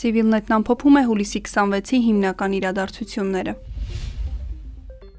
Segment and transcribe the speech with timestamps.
[0.00, 3.54] Civilnet-ն ամփոփում է հուլիսի 26-ի հիմնական իրադարձությունները։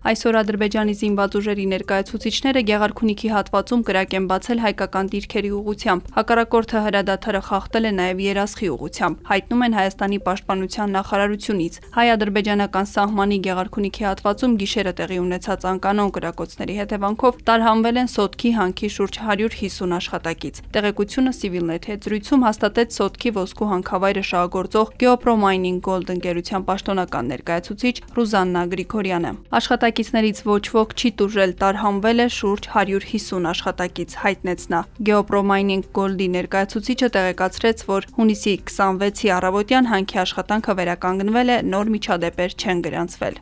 [0.02, 7.42] Այսօր Ադրբեջանի զինված ուժերի ներկայացուցիչները Գեղարքունիքի հատվածում կրակ են բացել հայկական դիրքերի ուղությամբ։ Հակառակորդը հրադադարը
[7.46, 14.94] խախտել է նաև Երասխի ուղությամբ, հայտնում են Հայաստանի պաշտպանության նախարարությունից։ Հայ-ադրբեջանական սահմանի Գեղարքունիքի հատվածում գիշերը
[14.98, 22.10] տեղի ունեցած անկանոն կրակոցների հետևանքով տարհանվել են Սոտքի հանքի շուրջ 150 աշխատակից։ Տեղեկությունը Civilnet հետ
[22.10, 29.91] զրույցում հաստատեց Սոտքի ոսկու հանքավայրը շահագործող Geopro Mining Gold ընկերության պաշտոնական ներկայացուցիչ Ռուզաննա Գրիգորյանը։ Աշխատակ
[29.92, 36.28] աշխատակիցներից ոչ ոք չի տուժել, տարհանվել է շուրջ 150 աշխատակից, հայտնեց նա։ Geopro Mining Gold-ի
[36.38, 43.36] ներկայացուցիչը տեղեկացրեց, որ հունիսի 26-ի առավոտյան հանքի աշխատանքը վերականգնվել է, նոր միջադեպեր չեն գրանցվել։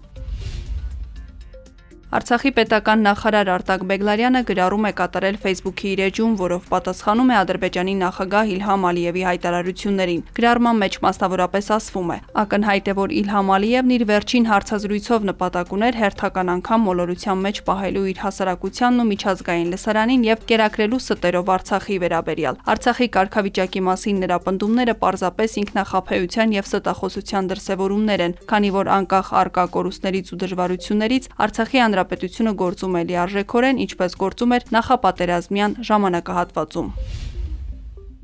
[2.10, 7.94] Արցախի պետական նախարար Արտակ Բեգլարյանը գրառում է կատարել Facebook-ի իր էջում, որով պատասխանում է Ադրբեջանի
[8.00, 12.18] նախագահ Իլհամ Ալիևի հայտարարություններին։ Գրառման մեջ մասնավորապես ասվում է.
[12.42, 18.06] Ակնհայտ է, որ Իլհամ Ալիևն իր վերջին հարցազրույցով նպատակ ուներ հերթական անգամ մոլորության մեջ պահելու
[18.10, 24.98] իր հասարակությանն ու միջազգային լսարանին եւ կերակրելու ստերով Արցախի վերաբերյալ։ Արցախի կարգավիճակի մասին նրա պնդումները
[25.06, 32.52] պարզապես ինքնախապեյության եւ ստախոսության դրսեւորումներ են, քանի որ անկախ արկա կորուստներից ու դժվարություններից Արցախի հանրապետությունը
[32.60, 36.94] գործում է լիարժեքորեն, ինչպես գործում էր նախապատերազմյան ժամանակահատվածում։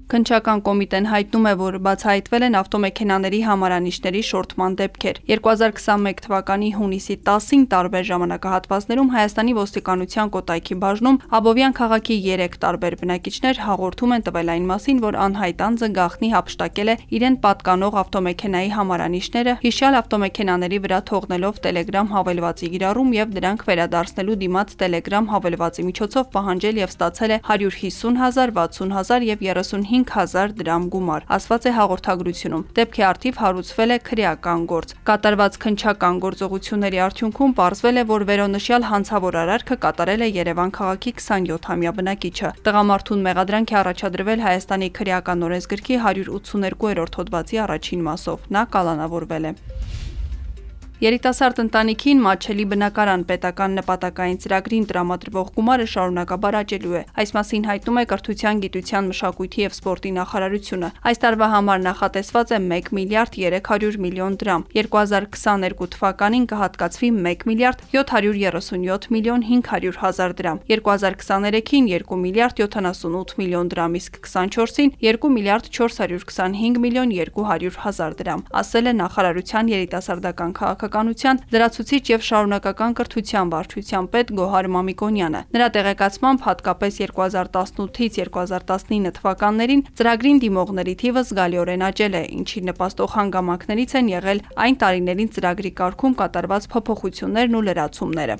[0.06, 7.64] Քնչական կոմիտեն հայտնում է, որ բացահայտվել են ավտոմեքենաների համարանիշների շորթման դեպքեր։ 2021 թվականի հունիսի 10-ին
[7.72, 14.68] տարբեր ժամանակահատվածներում Հայաստանի ոստիկանության Կոտայքի բաժնում Աբովյան քաղաքի 3 տարբեր բնակիչներ հաղորդում են տվել այն
[14.70, 21.60] մասին, որ անհայտ անձը գախնի հապշտակել է իրեն պատկանող ավտոմեքենայի համարանիշները, հիշյալ ավտոմեքենաների վրա թողնելով
[21.66, 28.22] Telegram հավելվածի գիրառում եւ դրանք վերադարձնելու դիմաց Telegram հավելվածի միջոցով պահանջել եւ ստացել է 150
[28.22, 33.98] 000, 60 000 եւ 35 5000 դրամ գումար, ասված է հաղորդագրությունում։ Դեպքի արդիվ հարուցվել է
[34.10, 40.76] քրեական գործ։ Կատարված քնչական գործողությունների արդյունքում ողջվել է, որ վերոնշյալ հանցավոր արարքը կատարել է Երևան
[40.80, 48.68] քաղաքի 27-ամյա բնակիչը։ Տղամարդուն մեղադրանք է առաջադրվել Հայաստանի քրեական օրենսգրքի 182-րդ հոդվածի առաջին մասով։ Նա
[48.76, 49.56] կալանավորվել է։
[50.96, 58.00] Երիտասարդ ընտանիքին մաչելի բնակարան պետական նպատակային ծրագրին տրամադրվող գումարը շարունակաբար աճելու է։ Այս մասին հայտնում
[58.00, 64.00] է Կրթության, գիտության, մշակույթի եւ սպորտի նախարարությունը։ Այս տարվա համար նախատեսված է 1 միլիարդ 300
[64.06, 72.64] միլիոն դրամ։ 2022 թվականին կհատկացվի 1 միլիարդ 737 միլիոն 500 հազար դրամ։ 2023-ին 2 միլիարդ
[72.64, 79.76] 78 միլիոն դրամ, իսկ 24-ին 2 միլիարդ 425 միլիոն 200 հազար դրամ, ասել է նախարարության
[79.76, 88.20] երիտասարդական քաղաք քաղաքականության լրացուցիչ եւ շարունակական կրթության վարչության պետ Գոհար Մամիկոնյանը։ Նրա տեղեկացմամբ հատկապես 2018-ից
[88.30, 95.34] 2019 թվականներին ծրագրին դիմողների թիվը զգալիորեն աճել է, ինչի նպաստող հանգամանքներից են եղել այն տարիներին
[95.36, 98.38] ծրագրի կարգում կատարված փոփոխություններն ու լրացումները։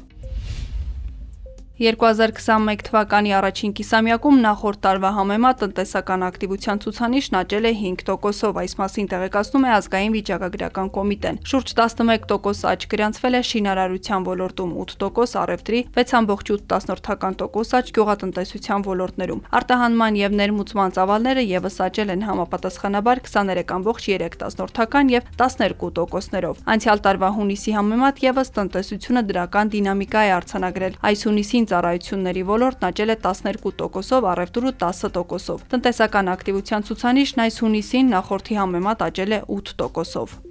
[1.76, 9.10] 2021 թվականի առաջին կիսամյակում նախորդ տարվա համեմատ տնտեսական ակտիվության ցուցանիշն աճել է 5%-ով, այս մասին
[9.12, 17.76] տեղեկացնում է ազգային վիճակագրական կոմիտեն։ Շուրջ 11% աճ գրանցվել է շինարարության ոլորտում, 8%, առևտրի 6.8%,
[17.76, 27.04] աճ գյուղատնտեսության ոլորտներում։ Արտահանման եւ ներմուծման ծավալները եւս աճել են համապատասխանաբար 23.3% եւ 12%-ներով։ Անցյալ
[27.04, 33.14] տարվա հունիսի համեմատ եւս տնտեսությունը դրական դինամիկա է արձանագրել։ Այս հունիսին Արտաքին ծառայությունների ոլորտն աճել
[33.14, 40.45] է 12%-ով, առևտուրը 10%-ով։ Տնտեսական ակտիվության ցուցանիշն այս հունիսին նախորդի համեմատ աճել է 8%-ով։